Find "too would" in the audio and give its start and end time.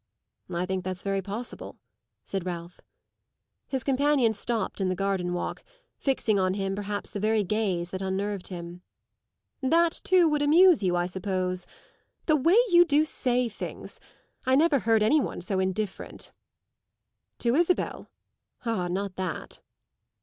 10.03-10.41